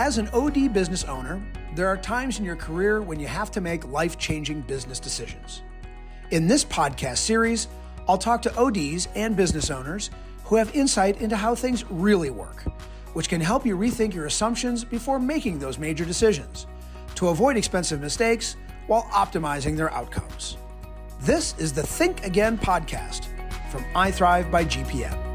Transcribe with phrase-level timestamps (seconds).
[0.00, 1.42] As an OD business owner,
[1.74, 5.60] there are times in your career when you have to make life changing business decisions.
[6.30, 7.68] In this podcast series,
[8.08, 10.08] I'll talk to ODs and business owners
[10.44, 12.62] who have insight into how things really work,
[13.12, 16.66] which can help you rethink your assumptions before making those major decisions
[17.16, 20.56] to avoid expensive mistakes while optimizing their outcomes.
[21.20, 23.26] This is the Think Again podcast
[23.70, 25.29] from iThrive by GPM.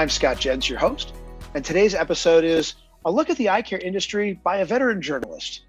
[0.00, 1.12] I'm Scott Jens, your host,
[1.54, 2.72] and today's episode is
[3.04, 5.60] a look at the eye care industry by a veteran journalist.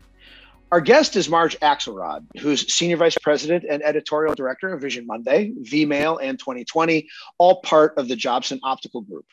[0.72, 5.52] Our guest is Marge Axelrad, who's Senior Vice President and Editorial Director of Vision Monday,
[5.62, 9.25] VMail, and 2020, all part of the Jobson Optical Group.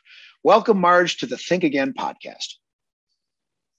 [0.42, 2.54] Welcome, Marge, to the Think Again podcast.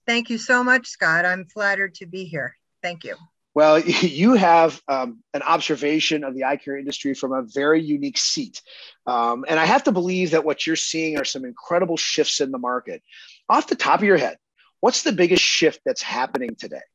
[0.08, 1.26] Thank you so much, Scott.
[1.26, 2.55] I'm flattered to be here.
[2.82, 3.18] Thank you.
[3.59, 8.18] Well, you have um, an observation of the eye care industry from a very unique
[8.18, 8.62] seat.
[9.05, 12.52] Um, and I have to believe that what you're seeing are some incredible shifts in
[12.52, 13.04] the market.
[13.49, 14.37] Off the top of your head,
[14.80, 16.87] what's the biggest shift that's happening today?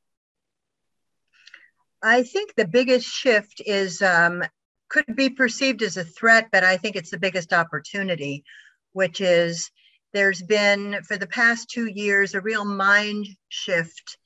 [2.02, 4.42] I think the biggest shift is um,
[4.88, 8.42] could be perceived as a threat, but I think it's the biggest opportunity,
[8.94, 9.70] which is
[10.14, 14.16] there's been for the past two years a real mind shift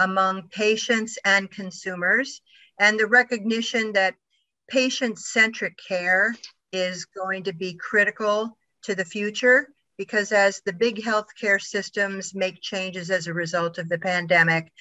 [0.00, 2.40] among patients and consumers,
[2.80, 4.16] and the recognition that
[4.68, 6.34] patient centric care
[6.72, 12.62] is going to be critical to the future because as the big healthcare systems make
[12.62, 14.72] changes as a result of the pandemic,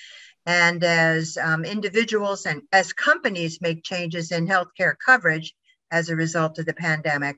[0.45, 5.53] and as um, individuals and as companies make changes in healthcare coverage
[5.91, 7.35] as a result of the pandemic,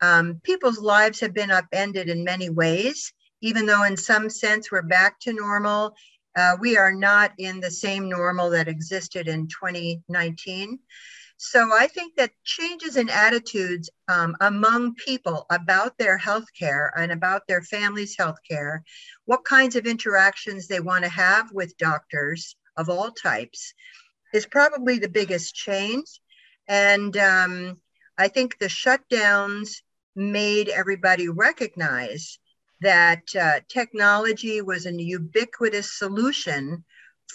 [0.00, 3.12] um, people's lives have been upended in many ways.
[3.40, 5.94] Even though, in some sense, we're back to normal,
[6.38, 10.78] uh, we are not in the same normal that existed in 2019.
[11.36, 17.10] So I think that changes in attitudes um, among people about their health care and
[17.10, 18.84] about their family's health care,
[19.24, 23.74] what kinds of interactions they want to have with doctors of all types,
[24.32, 26.20] is probably the biggest change.
[26.68, 27.80] And um,
[28.16, 29.82] I think the shutdowns
[30.14, 32.38] made everybody recognize
[32.80, 36.84] that uh, technology was a ubiquitous solution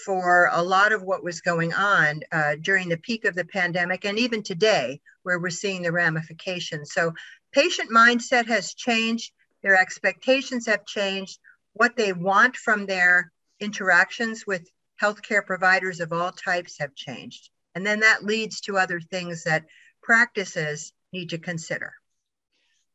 [0.05, 4.05] for a lot of what was going on uh, during the peak of the pandemic
[4.05, 6.91] and even today, where we're seeing the ramifications.
[6.93, 7.13] So,
[7.51, 9.31] patient mindset has changed,
[9.61, 11.39] their expectations have changed,
[11.73, 14.67] what they want from their interactions with
[15.01, 17.49] healthcare providers of all types have changed.
[17.75, 19.65] And then that leads to other things that
[20.01, 21.93] practices need to consider.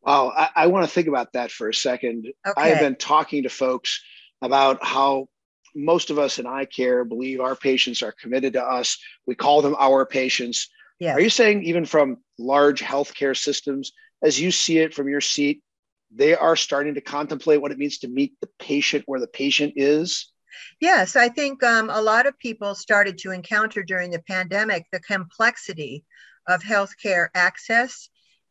[0.02, 2.26] Well, I, I want to think about that for a second.
[2.46, 2.60] Okay.
[2.60, 4.02] I have been talking to folks
[4.40, 5.28] about how
[5.74, 8.98] most of us in eye care believe our patients are committed to us.
[9.26, 10.68] We call them our patients.
[10.98, 11.16] Yes.
[11.16, 13.92] Are you saying even from large healthcare systems,
[14.22, 15.62] as you see it from your seat,
[16.10, 19.74] they are starting to contemplate what it means to meet the patient where the patient
[19.76, 20.32] is?
[20.80, 25.00] Yes, I think um, a lot of people started to encounter during the pandemic the
[25.00, 26.04] complexity
[26.48, 28.08] of healthcare access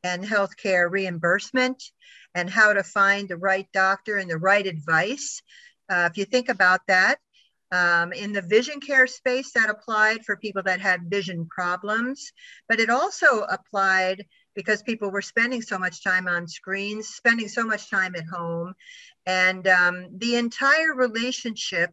[0.07, 1.83] and healthcare reimbursement
[2.35, 5.41] and how to find the right doctor and the right advice
[5.89, 7.17] uh, if you think about that,
[7.71, 12.31] um, in the vision care space, that applied for people that had vision problems,
[12.69, 14.25] but it also applied
[14.55, 18.73] because people were spending so much time on screens, spending so much time at home.
[19.25, 21.91] And um, the entire relationship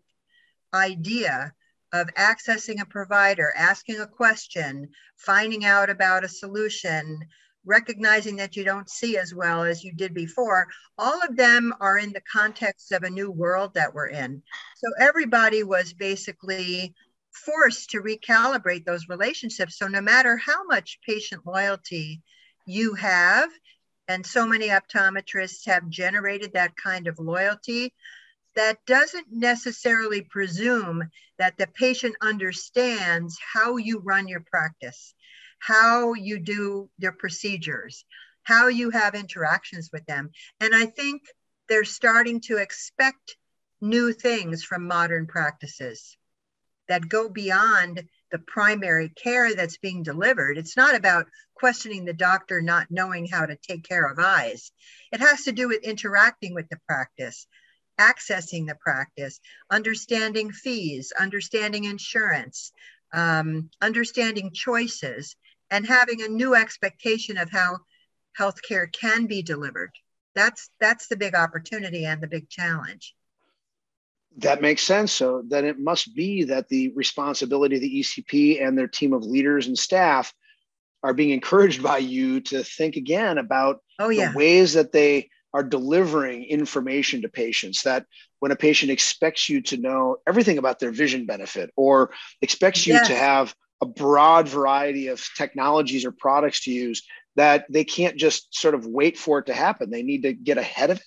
[0.73, 1.53] idea
[1.93, 7.21] of accessing a provider, asking a question, finding out about a solution,
[7.65, 11.99] recognizing that you don't see as well as you did before, all of them are
[11.99, 14.43] in the context of a new world that we're in.
[14.77, 16.95] So everybody was basically
[17.33, 19.79] forced to recalibrate those relationships.
[19.79, 22.23] So no matter how much patient loyalty
[22.67, 23.51] you have,
[24.07, 27.93] and so many optometrists have generated that kind of loyalty,
[28.55, 31.09] that doesn't necessarily presume
[31.39, 35.14] that the patient understands how you run your practice
[35.65, 38.05] how you do their procedures,
[38.43, 40.31] how you have interactions with them.
[40.61, 41.23] And I think
[41.71, 43.37] they're starting to expect
[43.81, 46.19] new things from modern practices
[46.87, 50.59] that go beyond the primary care that's being delivered.
[50.59, 54.71] It's not about questioning the doctor not knowing how to take care of eyes.
[55.13, 57.47] It has to do with interacting with the practice,
[57.99, 59.41] accessing the practice,
[59.71, 62.71] understanding fees, understanding insurance,
[63.15, 65.37] um, understanding choices,
[65.71, 67.79] and having a new expectation of how
[68.39, 69.91] healthcare can be delivered.
[70.35, 73.15] That's that's the big opportunity and the big challenge.
[74.39, 75.13] That makes sense.
[75.13, 79.23] So then it must be that the responsibility of the ECP and their team of
[79.23, 80.35] leaders and staff
[81.05, 84.33] are being encouraged by you to think again about oh, yeah.
[84.33, 88.07] the ways that they are delivering information to patients that
[88.41, 92.11] when a patient expects you to know everything about their vision benefit or
[92.43, 93.07] expects you yes.
[93.07, 97.03] to have a broad variety of technologies or products to use
[97.37, 99.91] that they can't just sort of wait for it to happen.
[99.91, 101.07] They need to get ahead of it.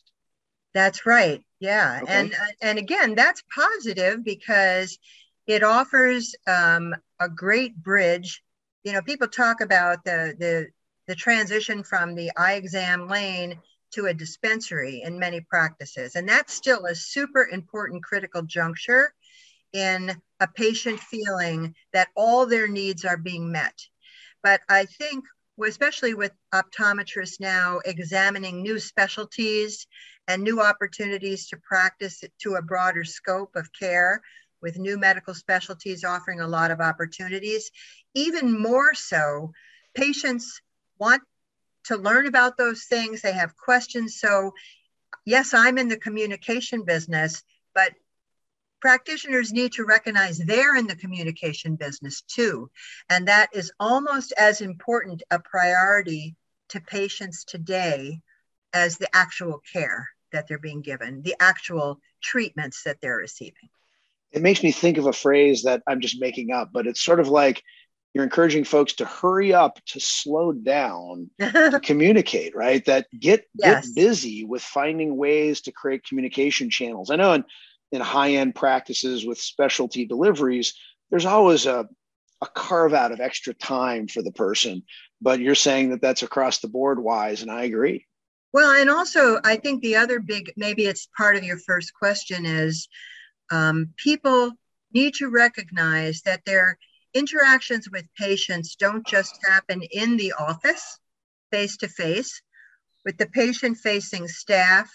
[0.73, 1.41] That's right.
[1.59, 2.01] Yeah.
[2.03, 2.13] Okay.
[2.13, 4.99] and uh, and again that's positive because
[5.47, 8.43] it offers um, a great bridge.
[8.83, 10.67] You know people talk about the the
[11.07, 13.59] the transition from the eye exam lane
[13.91, 16.15] to a dispensary in many practices.
[16.15, 19.13] And that's still a super important critical juncture
[19.73, 23.73] in a patient feeling that all their needs are being met.
[24.43, 25.25] But I think,
[25.65, 29.87] especially with optometrists now examining new specialties
[30.27, 34.21] and new opportunities to practice to a broader scope of care,
[34.61, 37.69] with new medical specialties offering a lot of opportunities,
[38.15, 39.51] even more so,
[39.93, 40.61] patients
[40.99, 41.21] want
[41.85, 43.21] to learn about those things.
[43.21, 44.19] They have questions.
[44.19, 44.53] So,
[45.25, 47.43] yes, I'm in the communication business,
[47.73, 47.93] but
[48.81, 52.69] practitioners need to recognize they're in the communication business too.
[53.09, 56.35] And that is almost as important a priority
[56.69, 58.19] to patients today
[58.73, 63.69] as the actual care that they're being given, the actual treatments that they're receiving.
[64.31, 67.19] It makes me think of a phrase that I'm just making up, but it's sort
[67.19, 67.63] of like
[68.13, 73.87] you're encouraging folks to hurry up to slow down to communicate right that get yes.
[73.87, 77.43] get busy with finding ways to create communication channels i know in,
[77.91, 80.73] in high end practices with specialty deliveries
[81.09, 81.87] there's always a,
[82.41, 84.83] a carve out of extra time for the person.
[85.21, 88.05] But you're saying that that's across the board wise and i agree.
[88.53, 92.45] Well and also i think the other big maybe it's part of your first question
[92.45, 92.87] is
[93.51, 94.51] um, people
[94.93, 96.77] need to recognize that they're
[97.13, 100.99] interactions with patients don't just happen in the office,
[101.51, 102.41] face to face,
[103.05, 104.89] with the patient facing staff,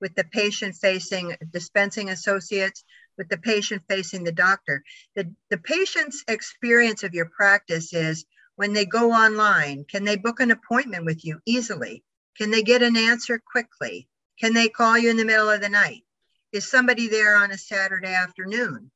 [0.00, 2.84] with the patient facing dispensing associates,
[3.16, 4.82] with the patient facing the doctor.
[5.14, 8.24] The, the patient's experience of your practice is
[8.56, 12.04] when they go online, can they book an appointment with you easily?
[12.36, 14.08] Can they get an answer quickly?
[14.40, 16.02] Can they call you in the middle of the night?
[16.52, 18.90] Is somebody there on a Saturday afternoon?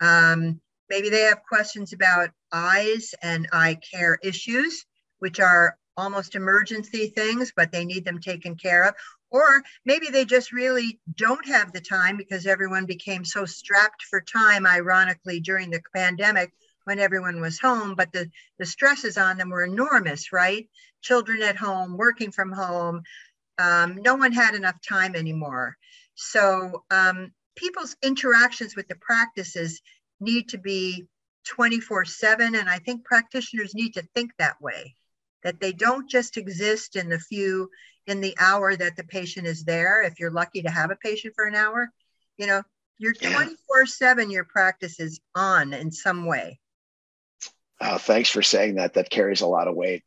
[0.00, 0.60] Um,
[0.90, 4.84] Maybe they have questions about eyes and eye care issues,
[5.18, 8.94] which are almost emergency things, but they need them taken care of.
[9.34, 14.20] Or maybe they just really don't have the time because everyone became so strapped for
[14.20, 16.52] time, ironically, during the pandemic
[16.84, 20.68] when everyone was home, but the, the stresses on them were enormous, right?
[21.02, 23.02] Children at home, working from home.
[23.58, 25.76] Um, no one had enough time anymore.
[26.14, 29.82] So um, people's interactions with the practices
[30.20, 31.08] need to be
[31.46, 32.54] 24 7.
[32.54, 34.94] And I think practitioners need to think that way,
[35.42, 37.68] that they don't just exist in the few,
[38.06, 40.02] in the hour that the patient is there.
[40.02, 41.90] If you're lucky to have a patient for an hour,
[42.36, 42.62] you know,
[42.98, 46.60] you're 24 7, your practice is on in some way.
[47.80, 48.94] Uh, thanks for saying that.
[48.94, 50.04] That carries a lot of weight.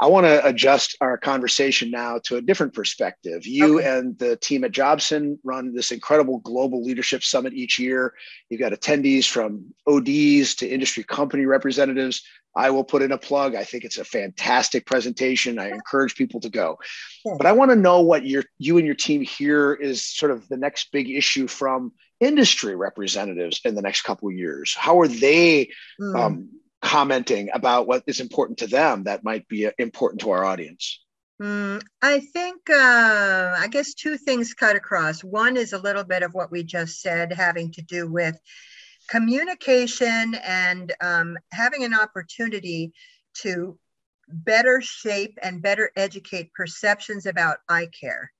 [0.00, 3.46] I want to adjust our conversation now to a different perspective.
[3.46, 3.98] You okay.
[3.98, 8.14] and the team at Jobson run this incredible global leadership summit each year.
[8.48, 12.22] You've got attendees from ODs to industry company representatives.
[12.56, 13.54] I will put in a plug.
[13.54, 15.58] I think it's a fantastic presentation.
[15.58, 16.78] I encourage people to go.
[17.24, 20.48] But I want to know what your you and your team here is sort of
[20.48, 24.74] the next big issue from industry representatives in the next couple of years.
[24.74, 25.70] How are they
[26.00, 26.18] mm.
[26.18, 26.50] um,
[26.82, 31.00] commenting about what is important to them that might be uh, important to our audience?
[31.40, 35.24] Mm, I think, uh, I guess two things cut across.
[35.24, 38.38] One is a little bit of what we just said, having to do with
[39.08, 42.92] communication and um, having an opportunity
[43.42, 43.78] to
[44.28, 48.30] better shape and better educate perceptions about eye care.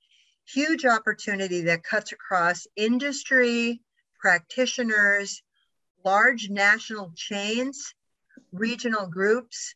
[0.47, 3.81] Huge opportunity that cuts across industry,
[4.21, 5.43] practitioners,
[6.05, 7.95] large national chains,
[8.53, 9.75] regional groups,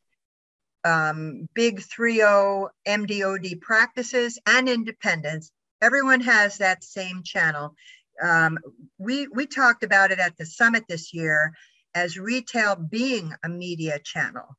[0.85, 5.51] um, big 3.0 MDOD practices, and independents.
[5.83, 7.75] Everyone has that same channel.
[8.23, 8.59] Um,
[8.99, 11.53] we, we talked about it at the summit this year
[11.95, 14.57] as retail being a media channel.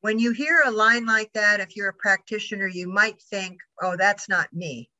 [0.00, 3.96] When you hear a line like that, if you're a practitioner, you might think, oh,
[3.96, 4.90] that's not me.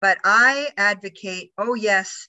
[0.00, 2.28] But I advocate, oh, yes,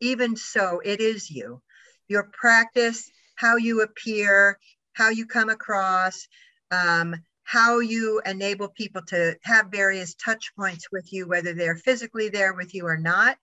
[0.00, 1.62] even so, it is you.
[2.08, 4.58] Your practice, how you appear,
[4.94, 6.28] how you come across,
[6.70, 12.28] um, how you enable people to have various touch points with you, whether they're physically
[12.28, 13.36] there with you or not.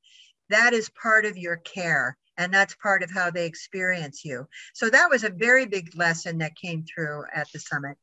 [0.49, 2.17] That is part of your care.
[2.37, 4.47] And that's part of how they experience you.
[4.73, 7.97] So that was a very big lesson that came through at the summit.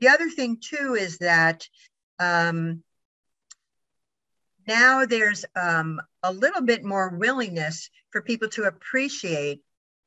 [0.00, 1.68] The other thing, too, is that
[2.18, 2.82] um,
[4.66, 9.60] now there's um, a little bit more willingness for people to appreciate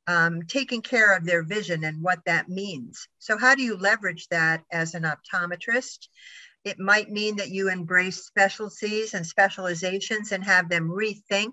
[0.06, 3.06] um, taking care of their vision and what that means.
[3.18, 6.08] So, how do you leverage that as an optometrist?
[6.64, 11.52] It might mean that you embrace specialties and specializations and have them rethink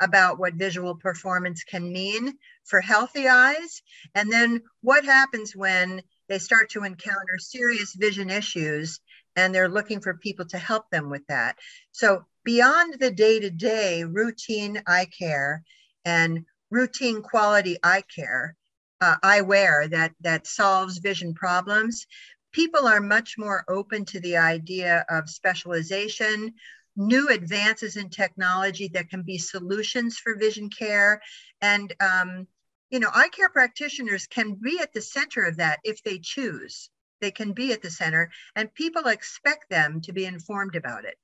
[0.00, 3.82] about what visual performance can mean for healthy eyes.
[4.14, 9.00] And then what happens when they start to encounter serious vision issues
[9.36, 11.56] and they're looking for people to help them with that.
[11.92, 15.62] So, beyond the day to day routine eye care
[16.04, 18.56] and routine quality eye care,
[19.00, 22.06] uh, eyewear that, that solves vision problems,
[22.52, 26.54] people are much more open to the idea of specialization,
[26.96, 31.20] new advances in technology that can be solutions for vision care.
[31.60, 32.46] And, um,
[32.90, 36.90] you know, eye care practitioners can be at the center of that if they choose.
[37.20, 41.16] They can be at the center, and people expect them to be informed about it.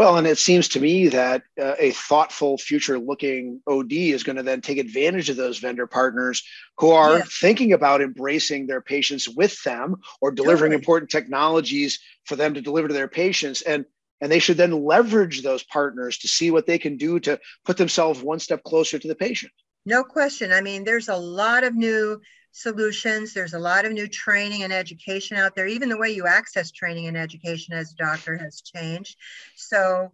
[0.00, 4.36] Well, and it seems to me that uh, a thoughtful, future looking OD is going
[4.36, 6.42] to then take advantage of those vendor partners
[6.78, 7.24] who are yeah.
[7.30, 10.76] thinking about embracing their patients with them or delivering totally.
[10.76, 13.60] important technologies for them to deliver to their patients.
[13.60, 13.84] And
[14.22, 17.76] and they should then leverage those partners to see what they can do to put
[17.76, 19.52] themselves one step closer to the patient.
[19.84, 20.50] No question.
[20.50, 23.32] I mean, there's a lot of new solutions.
[23.32, 25.66] There's a lot of new training and education out there.
[25.66, 29.16] Even the way you access training and education as a doctor has changed.
[29.56, 30.10] So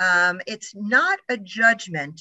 [0.00, 2.20] um, it's not a judgment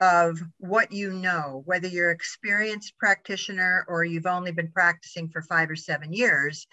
[0.00, 5.42] of what you know, whether you're an experienced practitioner or you've only been practicing for
[5.42, 6.66] five or seven years.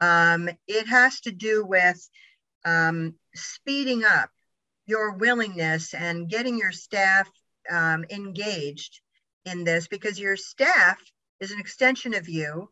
[0.00, 2.08] Um, it has to do with
[2.64, 4.30] um, speeding up
[4.86, 7.28] your willingness and getting your staff
[7.70, 9.00] um, engaged
[9.44, 10.98] in this because your staff
[11.42, 12.70] is an extension of you.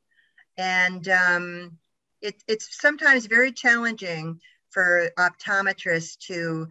[0.57, 1.79] And um,
[2.23, 6.69] it, it's sometimes very challenging for optometrists to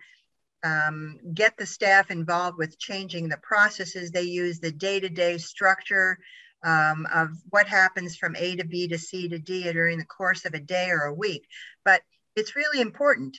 [0.63, 5.37] um, get the staff involved with changing the processes they use, the day to day
[5.37, 6.17] structure
[6.63, 10.45] um, of what happens from A to B to C to D during the course
[10.45, 11.45] of a day or a week.
[11.85, 12.01] But
[12.35, 13.37] it's really important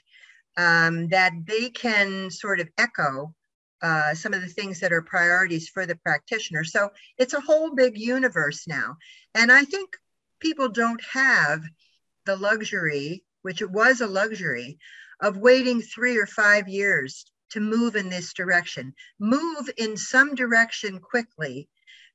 [0.57, 3.35] um, that they can sort of echo
[3.83, 6.65] uh, some of the things that are priorities for the practitioner.
[6.65, 8.97] So it's a whole big universe now.
[9.35, 9.97] And I think
[10.41, 11.63] people don't have
[12.27, 14.79] the luxury, which it was a luxury,
[15.21, 18.95] of waiting three or five years to move in this direction.
[19.19, 21.69] Move in some direction quickly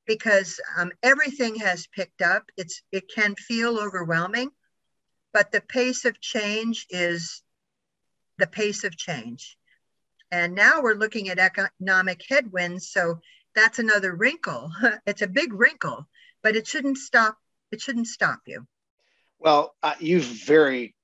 [0.06, 2.50] because um, everything has picked up.
[2.58, 4.52] It's it can feel overwhelming,
[5.34, 7.44] but the pace of change is
[8.38, 9.58] the pace of change.
[10.32, 12.90] And now we're looking at economic headwinds.
[12.90, 13.20] So
[13.54, 14.72] that's another wrinkle.
[15.06, 16.08] it's a big wrinkle,
[16.44, 17.38] but it shouldn't stop.
[17.72, 18.68] It shouldn't stop you.
[19.40, 20.96] Well, uh, you've very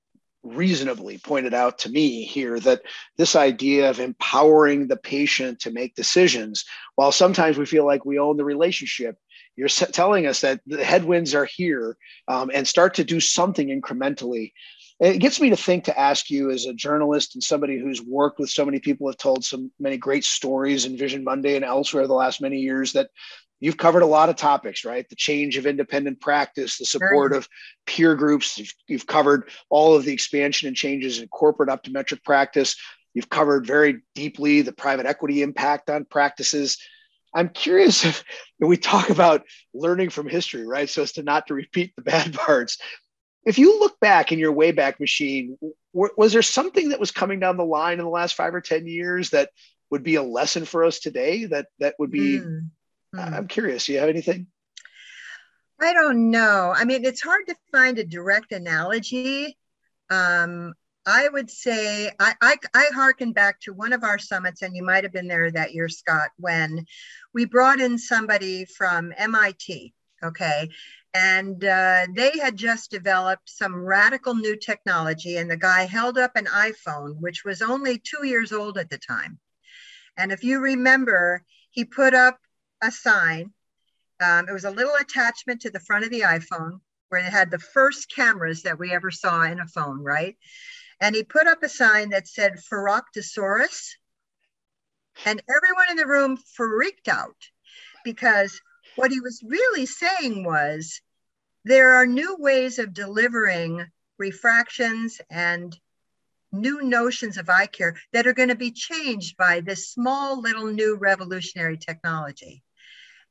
[0.42, 2.82] reasonably pointed out to me here that
[3.16, 6.64] this idea of empowering the patient to make decisions,
[6.96, 9.16] while sometimes we feel like we own the relationship,
[9.54, 14.52] you're telling us that the headwinds are here um, and start to do something incrementally
[15.02, 18.38] it gets me to think to ask you as a journalist and somebody who's worked
[18.38, 22.06] with so many people have told so many great stories in vision monday and elsewhere
[22.06, 23.08] the last many years that
[23.62, 25.08] you've covered a lot of topics right?
[25.08, 27.38] The change of independent practice the support right.
[27.38, 27.48] of
[27.86, 28.58] peer groups.
[28.58, 32.76] You've, you've covered all of the expansion and changes in corporate optometric practice.
[33.14, 36.76] You've covered very deeply the private equity impact on practices.
[37.32, 38.24] I'm curious if,
[38.58, 39.42] if, we talk about
[39.72, 40.90] learning from history, right?
[40.90, 42.78] So as to not to repeat the bad parts
[43.44, 45.58] if you look back in your wayback machine,
[45.92, 48.86] was there something that was coming down the line in the last five or ten
[48.86, 49.50] years that
[49.90, 51.46] would be a lesson for us today?
[51.46, 52.38] That that would be.
[52.38, 52.70] Mm.
[53.14, 53.32] Mm.
[53.32, 53.86] I'm curious.
[53.86, 54.46] Do you have anything?
[55.80, 56.72] I don't know.
[56.74, 59.58] I mean, it's hard to find a direct analogy.
[60.10, 64.76] Um, I would say I, I, I hearken back to one of our summits, and
[64.76, 66.86] you might have been there that year, Scott, when
[67.34, 69.92] we brought in somebody from MIT.
[70.22, 70.70] Okay,
[71.14, 75.36] and uh, they had just developed some radical new technology.
[75.36, 78.98] And the guy held up an iPhone, which was only two years old at the
[78.98, 79.38] time.
[80.16, 82.38] And if you remember, he put up
[82.82, 83.52] a sign.
[84.20, 87.50] Um, it was a little attachment to the front of the iPhone where it had
[87.50, 90.36] the first cameras that we ever saw in a phone, right?
[91.00, 93.96] And he put up a sign that said Pheroptosaurus.
[95.26, 97.36] And everyone in the room freaked out
[98.02, 98.58] because
[98.96, 101.00] what he was really saying was
[101.64, 103.86] there are new ways of delivering
[104.18, 105.78] refractions and
[106.52, 110.66] new notions of eye care that are going to be changed by this small little
[110.66, 112.62] new revolutionary technology.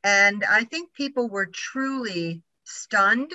[0.03, 3.31] And I think people were truly stunned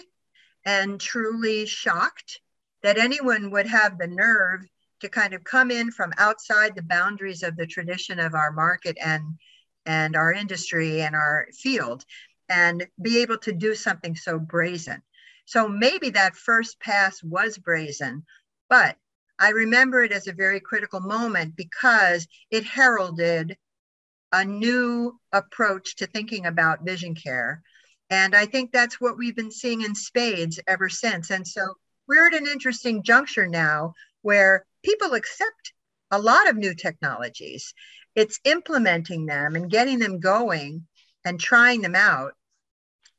[0.64, 2.40] and truly shocked
[2.82, 4.62] that anyone would have the nerve
[5.00, 8.96] to kind of come in from outside the boundaries of the tradition of our market
[9.00, 9.22] and
[9.86, 12.04] and our industry and our field
[12.48, 15.02] and be able to do something so brazen.
[15.46, 18.24] So maybe that first pass was brazen,
[18.68, 18.96] but
[19.38, 23.56] I remember it as a very critical moment because it heralded
[24.32, 27.62] a new approach to thinking about vision care.
[28.10, 31.30] And I think that's what we've been seeing in spades ever since.
[31.30, 31.74] And so
[32.08, 35.72] we're at an interesting juncture now where people accept
[36.10, 37.74] a lot of new technologies.
[38.14, 40.86] It's implementing them and getting them going
[41.24, 42.32] and trying them out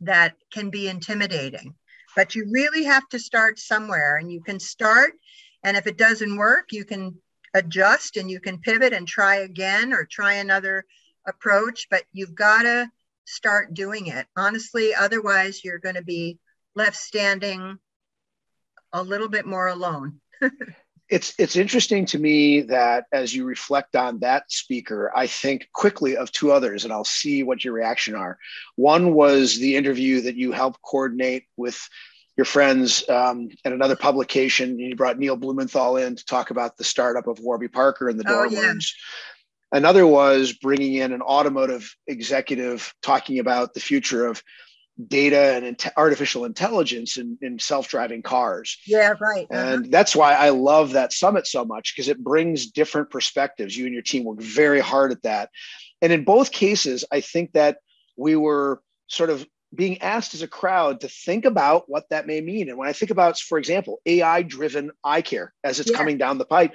[0.01, 1.75] that can be intimidating.
[2.15, 5.13] But you really have to start somewhere and you can start.
[5.63, 7.15] And if it doesn't work, you can
[7.53, 10.85] adjust and you can pivot and try again or try another
[11.27, 11.87] approach.
[11.89, 12.89] But you've got to
[13.25, 14.25] start doing it.
[14.35, 16.39] Honestly, otherwise, you're going to be
[16.75, 17.77] left standing
[18.93, 20.21] a little bit more alone.
[21.09, 26.17] it's it's interesting to me that as you reflect on that speaker i think quickly
[26.17, 28.37] of two others and i'll see what your reaction are.
[28.75, 31.87] One was the interview that you helped coordinate with
[32.35, 34.77] your friends um, at another publication.
[34.77, 38.23] You brought neil blumenthal in to talk about the startup of warby parker and the
[38.23, 38.73] door oh, yeah.
[39.71, 44.43] another was bringing in an automotive executive talking about the future of
[45.05, 48.77] data and artificial intelligence in, in self-driving cars.
[48.85, 49.47] Yeah, right.
[49.49, 49.73] Uh-huh.
[49.73, 53.77] And that's why I love that summit so much because it brings different perspectives.
[53.77, 55.49] You and your team work very hard at that.
[56.01, 57.77] And in both cases, I think that
[58.15, 62.41] we were sort of being asked as a crowd to think about what that may
[62.41, 62.69] mean.
[62.69, 65.97] And when I think about, for example, AI driven eye care as it's yeah.
[65.97, 66.73] coming down the pipe,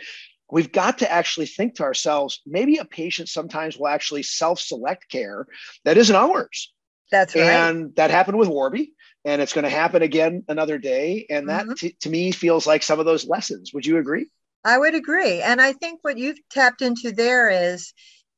[0.50, 5.08] we've got to actually think to ourselves maybe a patient sometimes will actually self select
[5.08, 5.46] care
[5.84, 6.72] that isn't ours
[7.12, 7.44] that's right.
[7.44, 11.26] And that happened with Warby, and it's going to happen again another day.
[11.30, 11.74] And that mm-hmm.
[11.74, 13.72] t- to me feels like some of those lessons.
[13.72, 14.26] Would you agree?
[14.64, 15.42] I would agree.
[15.42, 17.92] And I think what you've tapped into there is,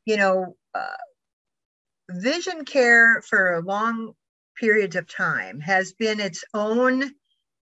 [0.04, 0.96] you know, uh,
[2.10, 4.12] vision care for a long
[4.58, 7.12] periods of time has been its own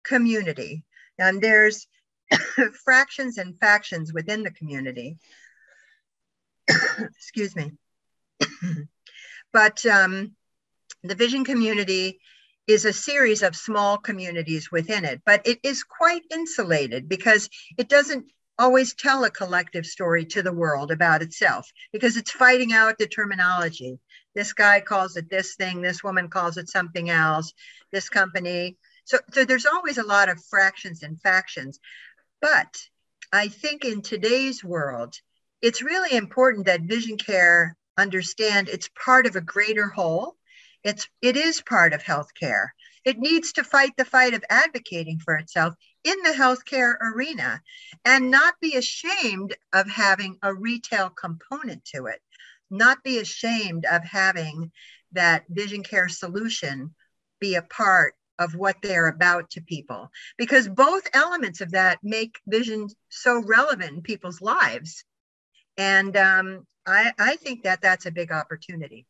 [0.04, 0.84] community.
[1.19, 1.86] And there's
[2.86, 5.17] fractions and factions within the community.
[6.97, 7.71] Excuse me.
[9.54, 10.32] but um,
[11.04, 12.20] the vision community
[12.66, 17.89] is a series of small communities within it, but it is quite insulated because it
[17.89, 18.26] doesn't
[18.58, 23.08] always tell a collective story to the world about itself because it's fighting out the
[23.08, 24.00] terminology.
[24.34, 27.52] This guy calls it this thing, this woman calls it something else,
[27.92, 28.78] this company.
[29.06, 31.80] So, so there's always a lot of fractions and factions.
[32.42, 32.78] But
[33.34, 35.16] I think in today's world,
[35.62, 40.36] it's really important that vision care understand it's part of a greater whole
[40.84, 42.69] it's it is part of healthcare.
[43.06, 47.62] It needs to fight the fight of advocating for itself in the healthcare arena
[48.06, 52.22] and not be ashamed of having a retail component to it.
[52.69, 54.72] Not be ashamed of having
[55.12, 56.96] that vision care solution
[57.39, 62.39] be a part of what they're about to people because both elements of that make
[62.48, 65.04] vision so relevant in people's lives
[65.78, 69.06] and um, I, I think that that's a big opportunity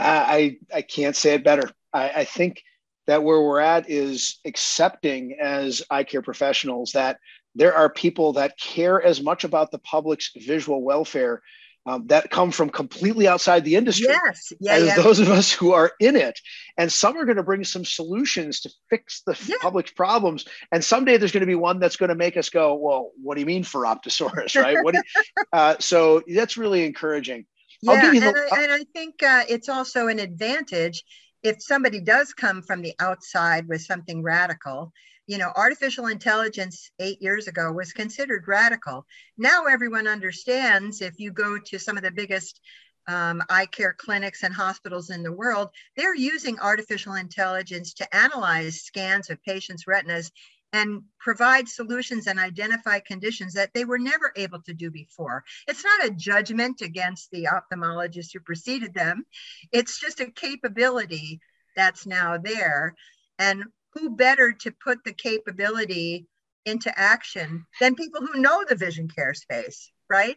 [0.00, 1.70] I I can't say it better.
[1.92, 2.62] I, I think
[3.06, 7.18] that where we're at is accepting as eye care professionals that
[7.54, 11.42] there are people that care as much about the public's visual welfare
[11.86, 14.52] um, that come from completely outside the industry yes.
[14.60, 14.96] yeah, as yeah.
[14.96, 16.38] those of us who are in it.
[16.76, 19.56] And some are going to bring some solutions to fix the yeah.
[19.60, 20.44] public's problems.
[20.72, 23.34] And someday there's going to be one that's going to make us go, well, what
[23.34, 24.84] do you mean for Optosaurus, right?
[24.84, 25.02] what you,
[25.52, 27.46] uh, so that's really encouraging.
[27.82, 31.02] Yeah, and, the, I, and I think uh, it's also an advantage
[31.42, 34.92] if somebody does come from the outside with something radical.
[35.26, 39.06] You know, artificial intelligence eight years ago was considered radical.
[39.38, 42.60] Now everyone understands if you go to some of the biggest
[43.06, 48.82] um, eye care clinics and hospitals in the world, they're using artificial intelligence to analyze
[48.82, 50.30] scans of patients' retinas
[50.72, 55.44] and provide solutions and identify conditions that they were never able to do before.
[55.66, 59.24] It's not a judgment against the ophthalmologist who preceded them,
[59.72, 61.40] it's just a capability
[61.76, 62.94] that's now there.
[63.38, 66.26] And who better to put the capability
[66.64, 70.36] into action than people who know the vision care space, right?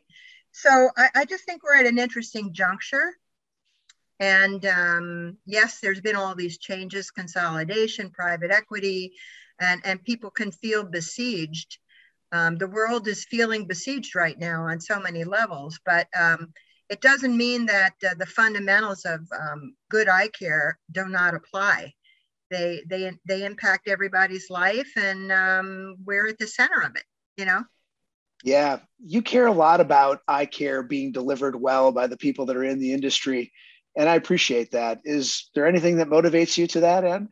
[0.51, 3.11] So I, I just think we're at an interesting juncture.
[4.19, 9.13] And um, yes, there's been all these changes, consolidation, private equity,
[9.59, 11.77] and, and people can feel besieged.
[12.31, 16.51] Um, the world is feeling besieged right now on so many levels, but um,
[16.89, 21.93] it doesn't mean that uh, the fundamentals of um, good eye care do not apply.
[22.49, 27.03] They, they, they impact everybody's life, and um, we're at the center of it,
[27.37, 27.63] you know?
[28.43, 32.57] Yeah, you care a lot about eye care being delivered well by the people that
[32.57, 33.53] are in the industry.
[33.95, 35.01] And I appreciate that.
[35.05, 37.29] Is there anything that motivates you to that end?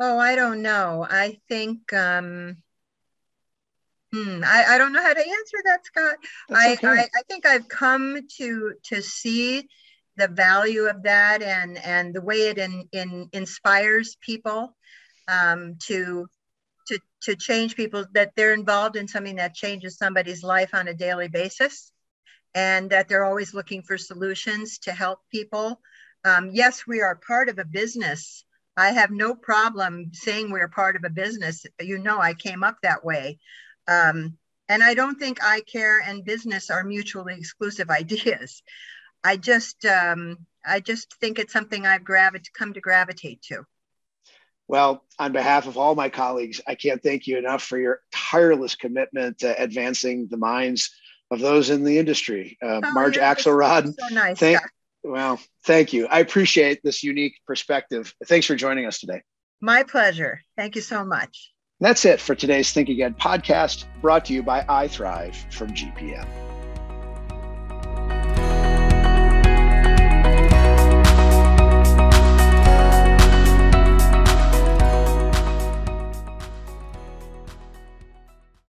[0.00, 1.06] Oh, I don't know.
[1.08, 2.56] I think um,
[4.12, 6.16] hmm, I, I don't know how to answer that, Scott.
[6.50, 6.88] I, okay.
[6.88, 9.68] I, I think I've come to to see
[10.16, 14.76] the value of that and and the way it in, in inspires people
[15.28, 16.26] um, to
[16.88, 20.94] to to change people that they're involved in something that changes somebody's life on a
[20.94, 21.92] daily basis
[22.54, 25.80] and that they're always looking for solutions to help people
[26.24, 28.44] um, yes we are part of a business
[28.76, 32.76] i have no problem saying we're part of a business you know i came up
[32.82, 33.38] that way
[33.88, 34.36] um,
[34.68, 38.62] and i don't think eye care and business are mutually exclusive ideas
[39.22, 43.64] i just um, i just think it's something i've gravit- come to gravitate to
[44.66, 48.74] well, on behalf of all my colleagues, I can't thank you enough for your tireless
[48.74, 50.90] commitment to advancing the minds
[51.30, 52.56] of those in the industry.
[52.62, 54.38] Uh, oh, Marge Axelrad, so nice.
[54.38, 54.60] Thank,
[55.04, 56.06] well, thank you.
[56.06, 58.14] I appreciate this unique perspective.
[58.24, 59.22] Thanks for joining us today.
[59.60, 60.40] My pleasure.
[60.56, 61.52] Thank you so much.
[61.80, 66.43] That's it for today's Think Again podcast, brought to you by iThrive from GPM.